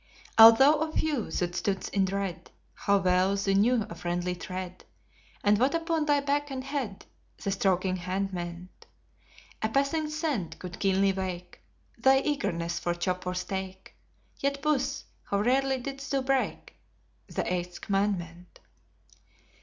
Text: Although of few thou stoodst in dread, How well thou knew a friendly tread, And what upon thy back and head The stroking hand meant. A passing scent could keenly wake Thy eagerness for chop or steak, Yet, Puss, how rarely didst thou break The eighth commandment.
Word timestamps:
Although 0.39 0.81
of 0.81 0.95
few 0.95 1.25
thou 1.29 1.45
stoodst 1.45 1.89
in 1.91 2.05
dread, 2.05 2.49
How 2.73 2.97
well 2.97 3.35
thou 3.35 3.51
knew 3.53 3.85
a 3.87 3.93
friendly 3.93 4.33
tread, 4.33 4.83
And 5.43 5.59
what 5.59 5.75
upon 5.75 6.07
thy 6.07 6.21
back 6.21 6.49
and 6.49 6.63
head 6.63 7.05
The 7.43 7.51
stroking 7.51 7.97
hand 7.97 8.33
meant. 8.33 8.87
A 9.61 9.69
passing 9.69 10.09
scent 10.09 10.57
could 10.57 10.79
keenly 10.79 11.13
wake 11.13 11.61
Thy 11.99 12.21
eagerness 12.21 12.79
for 12.79 12.95
chop 12.95 13.27
or 13.27 13.35
steak, 13.35 13.93
Yet, 14.39 14.63
Puss, 14.63 15.03
how 15.25 15.39
rarely 15.41 15.77
didst 15.77 16.09
thou 16.09 16.23
break 16.23 16.77
The 17.27 17.53
eighth 17.53 17.81
commandment. 17.81 18.59